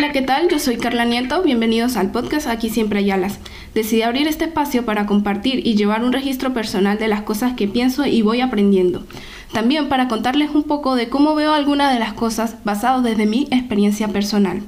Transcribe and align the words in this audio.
Hola, 0.00 0.12
¿qué 0.12 0.22
tal? 0.22 0.48
Yo 0.48 0.58
soy 0.58 0.78
Carla 0.78 1.04
Nieto, 1.04 1.42
bienvenidos 1.42 1.98
al 1.98 2.10
podcast 2.10 2.46
Aquí 2.46 2.70
Siempre 2.70 3.00
hay 3.00 3.10
alas. 3.10 3.38
Decidí 3.74 4.00
abrir 4.00 4.28
este 4.28 4.46
espacio 4.46 4.86
para 4.86 5.04
compartir 5.04 5.66
y 5.66 5.74
llevar 5.74 6.04
un 6.04 6.14
registro 6.14 6.54
personal 6.54 6.96
de 6.96 7.06
las 7.06 7.20
cosas 7.20 7.52
que 7.52 7.68
pienso 7.68 8.06
y 8.06 8.22
voy 8.22 8.40
aprendiendo. 8.40 9.04
También 9.52 9.90
para 9.90 10.08
contarles 10.08 10.52
un 10.54 10.62
poco 10.62 10.94
de 10.94 11.10
cómo 11.10 11.34
veo 11.34 11.52
algunas 11.52 11.92
de 11.92 11.98
las 11.98 12.14
cosas 12.14 12.56
basado 12.64 13.02
desde 13.02 13.26
mi 13.26 13.46
experiencia 13.50 14.08
personal 14.08 14.62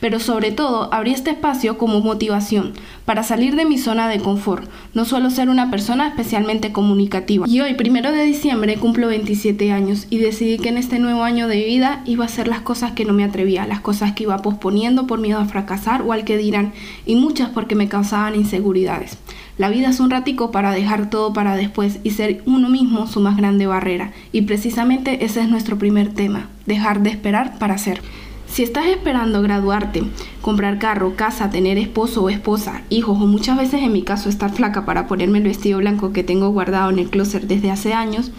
pero 0.00 0.20
sobre 0.20 0.52
todo 0.52 0.92
abrí 0.92 1.12
este 1.12 1.30
espacio 1.30 1.78
como 1.78 2.00
motivación 2.00 2.74
para 3.04 3.22
salir 3.22 3.56
de 3.56 3.64
mi 3.64 3.78
zona 3.78 4.08
de 4.08 4.20
confort. 4.20 4.68
No 4.94 5.04
suelo 5.04 5.30
ser 5.30 5.48
una 5.48 5.70
persona 5.70 6.08
especialmente 6.08 6.72
comunicativa. 6.72 7.46
Y 7.48 7.60
hoy, 7.60 7.74
primero 7.74 8.12
de 8.12 8.24
diciembre, 8.24 8.76
cumplo 8.76 9.08
27 9.08 9.72
años 9.72 10.06
y 10.10 10.18
decidí 10.18 10.58
que 10.58 10.68
en 10.68 10.78
este 10.78 10.98
nuevo 10.98 11.22
año 11.22 11.48
de 11.48 11.64
vida 11.64 12.02
iba 12.04 12.24
a 12.24 12.28
hacer 12.28 12.48
las 12.48 12.60
cosas 12.60 12.92
que 12.92 13.04
no 13.04 13.12
me 13.12 13.24
atrevía, 13.24 13.66
las 13.66 13.80
cosas 13.80 14.12
que 14.12 14.24
iba 14.24 14.38
posponiendo 14.38 15.06
por 15.06 15.20
miedo 15.20 15.38
a 15.38 15.46
fracasar 15.46 16.02
o 16.02 16.12
al 16.12 16.24
que 16.24 16.36
dirán, 16.36 16.72
y 17.04 17.16
muchas 17.16 17.50
porque 17.50 17.74
me 17.74 17.88
causaban 17.88 18.34
inseguridades. 18.34 19.18
La 19.58 19.70
vida 19.70 19.88
es 19.88 20.00
un 20.00 20.10
ratico 20.10 20.50
para 20.50 20.72
dejar 20.72 21.08
todo 21.08 21.32
para 21.32 21.56
después 21.56 21.98
y 22.02 22.10
ser 22.10 22.42
uno 22.44 22.68
mismo 22.68 23.06
su 23.06 23.20
más 23.20 23.36
grande 23.38 23.66
barrera. 23.66 24.12
Y 24.30 24.42
precisamente 24.42 25.24
ese 25.24 25.40
es 25.40 25.48
nuestro 25.48 25.78
primer 25.78 26.12
tema, 26.12 26.50
dejar 26.66 27.00
de 27.00 27.10
esperar 27.10 27.58
para 27.58 27.78
ser. 27.78 28.02
Si 28.46 28.62
estás 28.62 28.86
esperando 28.86 29.42
graduarte, 29.42 30.04
comprar 30.40 30.78
carro, 30.78 31.14
casa, 31.14 31.50
tener 31.50 31.78
esposo 31.78 32.22
o 32.22 32.30
esposa, 32.30 32.82
hijos 32.88 33.20
o 33.20 33.26
muchas 33.26 33.58
veces 33.58 33.82
en 33.82 33.92
mi 33.92 34.02
caso 34.02 34.28
estar 34.28 34.50
flaca 34.52 34.86
para 34.86 35.06
ponerme 35.06 35.38
el 35.38 35.44
vestido 35.44 35.78
blanco 35.78 36.12
que 36.12 36.22
tengo 36.22 36.50
guardado 36.50 36.90
en 36.90 36.98
el 36.98 37.10
closet 37.10 37.42
desde 37.42 37.70
hace 37.70 37.92
años, 37.92 38.30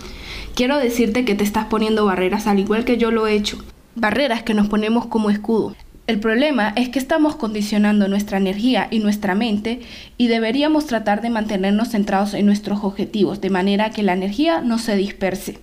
quiero 0.55 0.77
decirte 0.77 1.23
que 1.23 1.35
te 1.35 1.43
estás 1.43 1.65
poniendo 1.65 2.05
barreras 2.05 2.47
al 2.47 2.59
igual 2.59 2.85
que 2.85 2.97
yo 2.97 3.11
lo 3.11 3.27
he 3.27 3.33
hecho. 3.33 3.59
Barreras 3.95 4.43
que 4.43 4.53
nos 4.53 4.67
ponemos 4.67 5.05
como 5.05 5.29
escudo. 5.29 5.75
El 6.07 6.21
problema 6.21 6.71
es 6.77 6.87
que 6.87 6.99
estamos 6.99 7.35
condicionando 7.35 8.07
nuestra 8.07 8.37
energía 8.37 8.87
y 8.89 8.99
nuestra 8.99 9.35
mente 9.35 9.81
y 10.17 10.29
deberíamos 10.29 10.85
tratar 10.85 11.21
de 11.21 11.29
mantenernos 11.29 11.89
centrados 11.89 12.33
en 12.33 12.45
nuestros 12.45 12.79
objetivos 12.83 13.41
de 13.41 13.49
manera 13.49 13.89
que 13.89 14.03
la 14.03 14.13
energía 14.13 14.61
no 14.61 14.79
se 14.79 14.95
disperse. 14.95 15.59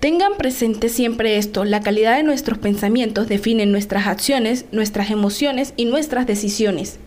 Tengan 0.00 0.32
presente 0.36 0.90
siempre 0.90 1.38
esto, 1.38 1.64
la 1.64 1.80
calidad 1.80 2.18
de 2.18 2.22
nuestros 2.22 2.58
pensamientos 2.58 3.28
define 3.28 3.64
nuestras 3.64 4.06
acciones, 4.06 4.66
nuestras 4.70 5.10
emociones 5.10 5.72
y 5.78 5.86
nuestras 5.86 6.26
decisiones. 6.26 6.98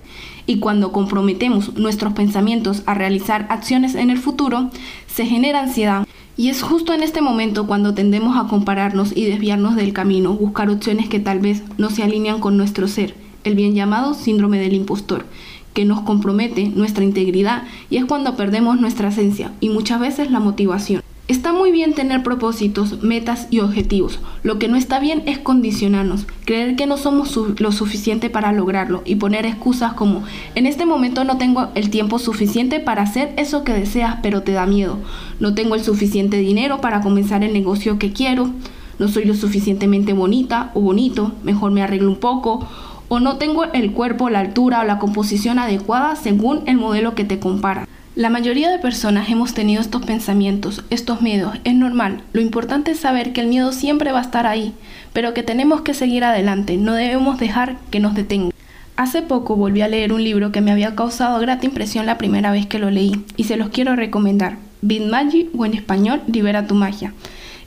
Y 0.47 0.57
cuando 0.57 0.91
comprometemos 0.91 1.77
nuestros 1.77 2.13
pensamientos 2.13 2.81
a 2.87 2.95
realizar 2.95 3.45
acciones 3.51 3.93
en 3.93 4.09
el 4.09 4.17
futuro, 4.17 4.71
se 5.05 5.27
genera 5.27 5.61
ansiedad. 5.61 6.07
Y 6.35 6.49
es 6.49 6.63
justo 6.63 6.91
en 6.93 7.03
este 7.03 7.21
momento 7.21 7.67
cuando 7.67 7.93
tendemos 7.93 8.35
a 8.35 8.47
compararnos 8.47 9.15
y 9.15 9.25
desviarnos 9.25 9.75
del 9.75 9.93
camino, 9.93 10.33
buscar 10.33 10.71
opciones 10.71 11.09
que 11.09 11.19
tal 11.19 11.39
vez 11.39 11.61
no 11.77 11.91
se 11.91 12.01
alinean 12.01 12.39
con 12.39 12.57
nuestro 12.57 12.87
ser, 12.87 13.13
el 13.43 13.53
bien 13.53 13.75
llamado 13.75 14.15
síndrome 14.15 14.57
del 14.57 14.73
impostor, 14.73 15.27
que 15.73 15.85
nos 15.85 16.01
compromete 16.01 16.69
nuestra 16.69 17.03
integridad 17.03 17.65
y 17.91 17.97
es 17.97 18.05
cuando 18.05 18.35
perdemos 18.35 18.81
nuestra 18.81 19.09
esencia 19.09 19.51
y 19.59 19.69
muchas 19.69 19.99
veces 19.99 20.31
la 20.31 20.39
motivación. 20.39 21.03
Está 21.29 21.53
muy 21.53 21.71
bien 21.71 21.93
tener 21.93 22.23
propósitos, 22.23 23.03
metas 23.03 23.45
y 23.51 23.59
objetivos. 23.59 24.19
Lo 24.41 24.57
que 24.57 24.67
no 24.67 24.77
está 24.77 24.99
bien 24.99 25.21
es 25.27 25.37
condicionarnos, 25.37 26.25
creer 26.43 26.75
que 26.75 26.87
no 26.87 26.97
somos 26.97 27.37
lo 27.59 27.71
suficiente 27.71 28.31
para 28.31 28.51
lograrlo 28.51 29.03
y 29.05 29.13
poner 29.13 29.45
excusas 29.45 29.93
como 29.93 30.23
en 30.55 30.65
este 30.65 30.87
momento 30.87 31.23
no 31.25 31.37
tengo 31.37 31.67
el 31.75 31.91
tiempo 31.91 32.17
suficiente 32.17 32.79
para 32.79 33.03
hacer 33.03 33.31
eso 33.37 33.63
que 33.63 33.73
deseas 33.73 34.17
pero 34.23 34.41
te 34.41 34.53
da 34.53 34.65
miedo. 34.65 34.97
No 35.39 35.53
tengo 35.53 35.75
el 35.75 35.83
suficiente 35.83 36.37
dinero 36.37 36.81
para 36.81 37.01
comenzar 37.01 37.43
el 37.43 37.53
negocio 37.53 37.99
que 37.99 38.11
quiero. 38.11 38.49
No 38.97 39.07
soy 39.07 39.25
lo 39.25 39.35
suficientemente 39.35 40.13
bonita 40.13 40.71
o 40.73 40.81
bonito, 40.81 41.33
mejor 41.43 41.69
me 41.69 41.83
arreglo 41.83 42.09
un 42.09 42.17
poco. 42.17 42.67
O 43.07 43.19
no 43.19 43.37
tengo 43.37 43.65
el 43.65 43.91
cuerpo, 43.91 44.31
la 44.31 44.39
altura 44.39 44.81
o 44.81 44.83
la 44.83 44.97
composición 44.97 45.59
adecuada 45.59 46.15
según 46.15 46.63
el 46.65 46.77
modelo 46.77 47.13
que 47.13 47.23
te 47.23 47.37
compara. 47.37 47.87
La 48.15 48.29
mayoría 48.31 48.71
de 48.71 48.79
personas 48.79 49.29
hemos 49.29 49.53
tenido 49.53 49.81
estos 49.81 50.03
pensamientos, 50.03 50.83
estos 50.89 51.21
miedos, 51.21 51.57
es 51.63 51.75
normal. 51.75 52.21
Lo 52.33 52.41
importante 52.41 52.91
es 52.91 52.99
saber 52.99 53.33
que 53.33 53.41
el 53.41 53.47
miedo 53.47 53.71
siempre 53.71 54.11
va 54.11 54.19
a 54.19 54.23
estar 54.23 54.47
ahí, 54.47 54.73
pero 55.13 55.35
que 55.35 55.43
tenemos 55.43 55.81
que 55.81 55.93
seguir 55.93 56.23
adelante, 56.23 56.77
no 56.77 56.93
debemos 56.93 57.39
dejar 57.39 57.77
que 57.91 57.99
nos 57.99 58.15
detenga. 58.15 58.53
Hace 58.95 59.21
poco 59.21 59.55
volví 59.55 59.81
a 59.81 59.87
leer 59.87 60.11
un 60.11 60.23
libro 60.23 60.51
que 60.51 60.59
me 60.59 60.71
había 60.71 60.95
causado 60.95 61.39
grata 61.39 61.67
impresión 61.67 62.07
la 62.07 62.17
primera 62.17 62.51
vez 62.51 62.65
que 62.65 62.79
lo 62.79 62.89
leí 62.89 63.23
y 63.37 63.43
se 63.45 63.57
los 63.57 63.69
quiero 63.69 63.95
recomendar. 63.95 64.57
Magic 64.81 65.49
o 65.57 65.65
en 65.65 65.73
español 65.73 66.21
Libera 66.27 66.65
tu 66.65 66.73
magia 66.73 67.13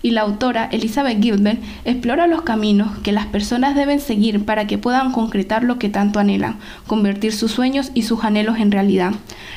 y 0.03 0.11
la 0.11 0.23
autora 0.23 0.69
Elizabeth 0.73 1.23
Gilbert 1.23 1.61
explora 1.85 2.27
los 2.27 2.43
caminos 2.43 2.99
que 2.99 3.13
las 3.13 3.27
personas 3.27 3.75
deben 3.75 4.01
seguir 4.01 4.45
para 4.45 4.67
que 4.67 4.79
puedan 4.79 5.13
concretar 5.13 5.63
lo 5.63 5.79
que 5.79 5.89
tanto 5.89 6.19
anhelan, 6.19 6.59
convertir 6.87 7.33
sus 7.33 7.53
sueños 7.53 7.91
y 7.95 8.03
sus 8.03 8.25
anhelos 8.25 8.59
en 8.59 8.73
realidad. 8.73 9.13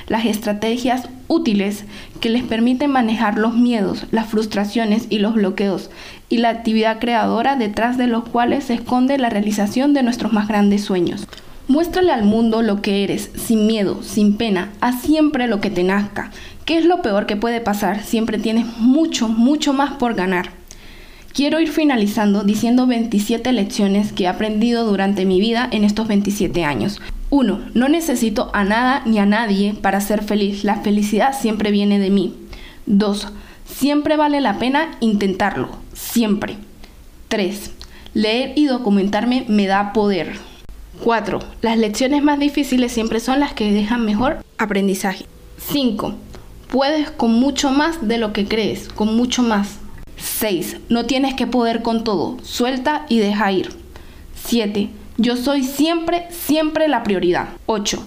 Las 0.08 0.26
estrategias 0.26 1.10
útiles 1.28 1.86
que 2.22 2.30
les 2.30 2.44
permiten 2.44 2.92
manejar 2.92 3.38
los 3.38 3.56
miedos, 3.56 4.06
las 4.12 4.28
frustraciones 4.28 5.08
y 5.10 5.20
los 5.20 5.34
bloqueos, 5.34 5.90
y 6.30 6.38
la 6.38 6.50
actividad 6.50 7.00
creadora 7.00 7.56
detrás 7.56 7.98
de 7.98 8.08
los 8.08 8.24
cuales 8.26 8.66
se 8.66 8.76
esconde 8.76 9.18
la 9.18 9.30
realización 9.30 9.94
de 9.94 10.04
nuestros 10.04 10.34
más 10.34 10.48
grandes 10.48 10.84
sueños. 10.84 11.28
Muéstrale 11.68 12.12
al 12.12 12.24
mundo 12.24 12.62
lo 12.62 12.84
que 12.84 13.04
eres, 13.04 13.32
sin 13.36 13.66
miedo, 13.66 14.04
sin 14.04 14.38
pena, 14.38 14.72
haz 14.82 15.02
siempre 15.02 15.48
lo 15.48 15.62
que 15.62 15.72
te 15.72 15.84
nazca. 15.84 16.30
¿Qué 16.64 16.78
es 16.78 16.86
lo 16.86 17.02
peor 17.02 17.26
que 17.26 17.38
puede 17.38 17.60
pasar? 17.60 18.04
Siempre 18.04 18.38
tienes 18.38 18.66
mucho, 18.78 19.28
mucho 19.28 19.74
más 19.74 19.94
por 19.94 20.14
ganar. 20.14 20.52
Quiero 21.34 21.60
ir 21.60 21.70
finalizando 21.70 22.44
diciendo 22.44 22.86
27 22.86 23.52
lecciones 23.52 24.14
que 24.14 24.24
he 24.24 24.28
aprendido 24.28 24.86
durante 24.86 25.26
mi 25.26 25.40
vida 25.40 25.68
en 25.72 25.84
estos 25.84 26.08
27 26.08 26.64
años. 26.64 27.02
1. 27.32 27.60
No 27.74 27.90
necesito 27.90 28.52
a 28.54 28.64
nada 28.64 29.02
ni 29.06 29.18
a 29.18 29.26
nadie 29.26 29.74
para 29.74 30.02
ser 30.02 30.24
feliz. 30.24 30.64
La 30.64 30.78
felicidad 30.78 31.36
siempre 31.38 31.72
viene 31.72 31.98
de 31.98 32.12
mí. 32.12 32.36
2. 32.86 33.28
Siempre 33.66 34.18
vale 34.18 34.40
la 34.40 34.60
pena 34.60 34.98
intentarlo. 35.00 35.70
Siempre. 35.94 36.58
3. 37.28 37.72
Leer 38.14 38.54
y 38.56 38.68
documentarme 38.68 39.46
me 39.50 39.66
da 39.66 39.94
poder. 39.94 40.38
4. 41.04 41.40
Las 41.62 41.78
lecciones 41.78 42.24
más 42.24 42.40
difíciles 42.40 42.92
siempre 42.92 43.20
son 43.20 43.40
las 43.40 43.54
que 43.54 43.72
dejan 43.72 44.06
mejor 44.06 44.40
aprendizaje. 44.58 45.26
5. 45.58 46.16
Puedes 46.70 47.12
con 47.12 47.34
mucho 47.34 47.72
más 47.72 48.08
de 48.08 48.18
lo 48.18 48.34
que 48.34 48.48
crees, 48.48 48.90
con 48.90 49.16
mucho 49.16 49.44
más. 49.44 49.80
6. 50.18 50.78
No 50.90 51.06
tienes 51.06 51.34
que 51.34 51.48
poder 51.48 51.82
con 51.82 52.04
todo, 52.04 52.38
suelta 52.44 53.06
y 53.10 53.20
deja 53.20 53.52
ir. 53.52 53.70
7. 54.46 54.90
Yo 55.18 55.38
soy 55.38 55.64
siempre, 55.64 56.28
siempre 56.32 56.88
la 56.88 57.04
prioridad. 57.04 57.50
8. 57.68 58.04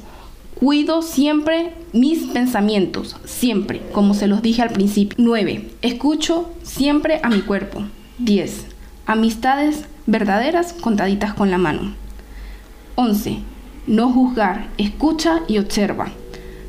Cuido 0.54 1.02
siempre 1.02 1.72
mis 1.92 2.24
pensamientos, 2.24 3.16
siempre, 3.24 3.80
como 3.92 4.12
se 4.14 4.26
los 4.26 4.42
dije 4.42 4.62
al 4.62 4.70
principio. 4.70 5.16
9. 5.18 5.70
Escucho 5.82 6.50
siempre 6.62 7.20
a 7.22 7.28
mi 7.28 7.42
cuerpo. 7.42 7.84
10. 8.18 8.66
Amistades 9.06 9.84
verdaderas 10.06 10.72
contaditas 10.72 11.32
con 11.32 11.50
la 11.50 11.58
mano. 11.58 11.94
11. 13.00 13.38
No 13.86 14.10
juzgar, 14.12 14.70
escucha 14.76 15.42
y 15.46 15.58
observa. 15.58 16.08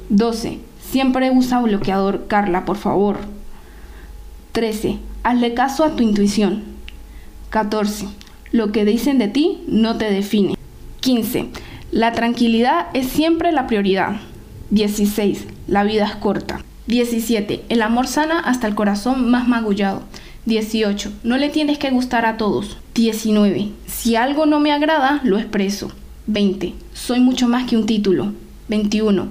12. 0.09 0.59
Siempre 0.79 1.31
usa 1.31 1.59
bloqueador, 1.59 2.27
Carla, 2.27 2.65
por 2.65 2.77
favor. 2.77 3.17
13. 4.51 4.99
Hazle 5.23 5.55
caso 5.55 5.83
a 5.83 5.95
tu 5.95 6.03
intuición. 6.03 6.65
14. 7.49 8.05
Lo 8.51 8.71
que 8.71 8.85
dicen 8.85 9.17
de 9.17 9.27
ti 9.27 9.63
no 9.67 9.97
te 9.97 10.11
define. 10.11 10.53
15. 10.99 11.49
La 11.89 12.11
tranquilidad 12.11 12.89
es 12.93 13.07
siempre 13.07 13.51
la 13.51 13.65
prioridad. 13.65 14.17
16. 14.69 15.47
La 15.67 15.83
vida 15.83 16.05
es 16.05 16.15
corta. 16.15 16.63
17. 16.85 17.65
El 17.69 17.81
amor 17.81 18.05
sana 18.05 18.39
hasta 18.39 18.67
el 18.67 18.75
corazón 18.75 19.31
más 19.31 19.47
magullado. 19.47 20.03
18. 20.45 21.11
No 21.23 21.37
le 21.37 21.49
tienes 21.49 21.79
que 21.79 21.89
gustar 21.89 22.27
a 22.27 22.37
todos. 22.37 22.77
19. 22.93 23.69
Si 23.87 24.15
algo 24.15 24.45
no 24.45 24.59
me 24.59 24.71
agrada, 24.71 25.21
lo 25.23 25.39
expreso. 25.39 25.91
20. 26.29 26.75
Soy 26.93 27.19
mucho 27.19 27.47
más 27.47 27.67
que 27.67 27.75
un 27.75 27.87
título. 27.87 28.33
21. 28.67 29.29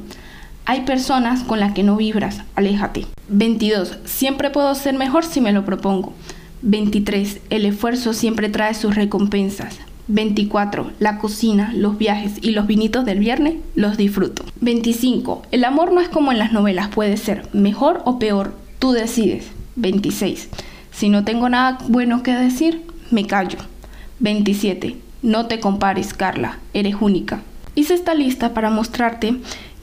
Hay 0.64 0.80
personas 0.80 1.44
con 1.44 1.60
las 1.60 1.72
que 1.72 1.84
no 1.84 1.96
vibras, 1.96 2.42
aléjate. 2.56 3.06
22. 3.28 3.98
Siempre 4.04 4.50
puedo 4.50 4.74
ser 4.74 4.94
mejor 4.94 5.24
si 5.24 5.40
me 5.40 5.52
lo 5.52 5.64
propongo. 5.64 6.12
23. 6.62 7.40
El 7.50 7.66
esfuerzo 7.66 8.12
siempre 8.12 8.48
trae 8.48 8.74
sus 8.74 8.96
recompensas. 8.96 9.76
24. 10.08 10.90
La 10.98 11.18
cocina, 11.18 11.72
los 11.72 11.98
viajes 11.98 12.32
y 12.42 12.50
los 12.50 12.66
vinitos 12.66 13.04
del 13.04 13.20
viernes 13.20 13.54
los 13.76 13.96
disfruto. 13.96 14.44
25. 14.60 15.42
El 15.52 15.64
amor 15.64 15.92
no 15.92 16.00
es 16.00 16.08
como 16.08 16.32
en 16.32 16.38
las 16.38 16.52
novelas, 16.52 16.88
puede 16.88 17.16
ser 17.16 17.48
mejor 17.52 18.02
o 18.06 18.18
peor, 18.18 18.56
tú 18.80 18.90
decides. 18.90 19.46
26. 19.76 20.48
Si 20.90 21.08
no 21.10 21.22
tengo 21.22 21.48
nada 21.48 21.78
bueno 21.86 22.24
que 22.24 22.32
decir, 22.32 22.82
me 23.12 23.24
callo. 23.24 23.58
27. 24.18 25.07
No 25.22 25.46
te 25.46 25.58
compares, 25.58 26.14
Carla, 26.14 26.58
eres 26.74 26.94
única. 27.00 27.42
Hice 27.74 27.94
esta 27.94 28.14
lista 28.14 28.54
para 28.54 28.70
mostrarte 28.70 29.36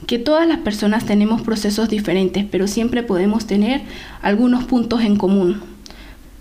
que 0.06 0.18
todas 0.18 0.48
las 0.48 0.58
personas 0.58 1.04
tenemos 1.04 1.42
procesos 1.42 1.90
diferentes, 1.90 2.46
pero 2.50 2.66
siempre 2.66 3.02
podemos 3.02 3.46
tener 3.46 3.82
algunos 4.22 4.64
puntos 4.64 5.02
en 5.02 5.16
común. 5.16 5.60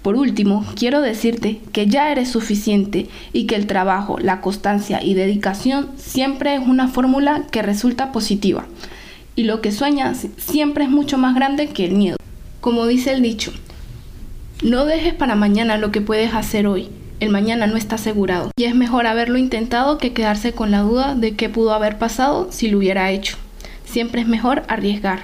Por 0.01 0.15
último, 0.15 0.65
quiero 0.75 1.01
decirte 1.01 1.59
que 1.73 1.87
ya 1.87 2.09
eres 2.09 2.29
suficiente 2.29 3.09
y 3.33 3.47
que 3.47 3.55
el 3.55 3.67
trabajo, 3.67 4.17
la 4.19 4.39
constancia 4.39 5.03
y 5.03 5.13
dedicación 5.13 5.89
siempre 5.97 6.55
es 6.55 6.61
una 6.65 6.87
fórmula 6.87 7.47
que 7.51 7.63
resulta 7.63 8.13
positiva. 8.13 8.65
Y 9.35 9.43
lo 9.43 9.59
que 9.59 9.73
sueñas 9.73 10.27
siempre 10.37 10.85
es 10.85 10.89
mucho 10.89 11.17
más 11.17 11.35
grande 11.35 11.67
que 11.67 11.85
el 11.85 11.95
miedo. 11.95 12.17
Como 12.61 12.85
dice 12.85 13.11
el 13.11 13.21
dicho, 13.21 13.51
no 14.63 14.85
dejes 14.85 15.13
para 15.13 15.35
mañana 15.35 15.77
lo 15.77 15.91
que 15.91 16.01
puedes 16.01 16.33
hacer 16.33 16.65
hoy. 16.65 16.87
El 17.19 17.29
mañana 17.29 17.65
no 17.67 17.77
está 17.77 17.95
asegurado. 17.95 18.51
Y 18.57 18.65
es 18.65 18.75
mejor 18.75 19.07
haberlo 19.07 19.37
intentado 19.37 19.97
que 19.97 20.13
quedarse 20.13 20.51
con 20.51 20.71
la 20.71 20.81
duda 20.81 21.15
de 21.15 21.35
qué 21.35 21.49
pudo 21.49 21.73
haber 21.73 21.97
pasado 21.97 22.49
si 22.51 22.69
lo 22.69 22.77
hubiera 22.77 23.09
hecho. 23.11 23.37
Siempre 23.85 24.21
es 24.21 24.27
mejor 24.27 24.63
arriesgar, 24.67 25.23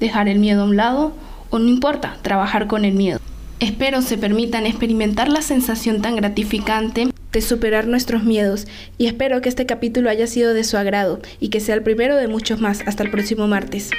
dejar 0.00 0.28
el 0.28 0.38
miedo 0.38 0.62
a 0.62 0.64
un 0.64 0.76
lado 0.76 1.12
o 1.50 1.58
no 1.58 1.68
importa, 1.68 2.16
trabajar 2.22 2.66
con 2.66 2.84
el 2.84 2.94
miedo. 2.94 3.20
Espero 3.60 4.02
se 4.02 4.18
permitan 4.18 4.66
experimentar 4.66 5.28
la 5.28 5.42
sensación 5.42 6.02
tan 6.02 6.16
gratificante 6.16 7.08
de 7.32 7.40
superar 7.40 7.86
nuestros 7.86 8.24
miedos 8.24 8.66
y 8.96 9.06
espero 9.06 9.40
que 9.40 9.48
este 9.48 9.66
capítulo 9.66 10.08
haya 10.08 10.26
sido 10.26 10.54
de 10.54 10.64
su 10.64 10.76
agrado 10.76 11.20
y 11.38 11.48
que 11.48 11.60
sea 11.60 11.74
el 11.74 11.82
primero 11.82 12.16
de 12.16 12.28
muchos 12.28 12.60
más. 12.60 12.80
Hasta 12.86 13.02
el 13.02 13.10
próximo 13.10 13.46
martes. 13.46 13.90